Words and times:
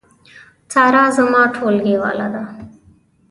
سارا 0.73 1.05
زما 1.17 1.41
ټولګیواله 1.55 2.27
ده 2.33 2.43